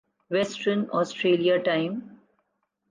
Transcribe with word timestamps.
western 0.31 0.83
Australia 0.93 1.57
time 1.57 1.99